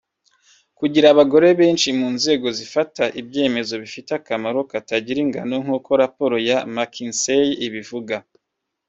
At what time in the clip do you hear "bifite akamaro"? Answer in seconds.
3.83-4.59